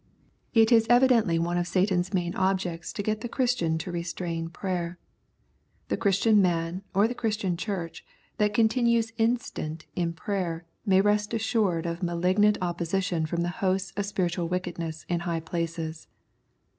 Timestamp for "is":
0.71-0.87